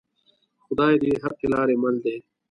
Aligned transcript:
خدای 0.65 0.93
د 1.01 1.03
حقې 1.23 1.47
لارې 1.53 1.75
مل 1.81 1.95
دی 2.03 2.17